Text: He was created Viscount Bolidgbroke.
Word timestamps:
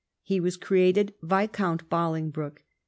He 0.23 0.39
was 0.39 0.57
created 0.57 1.13
Viscount 1.21 1.87
Bolidgbroke. 1.87 2.63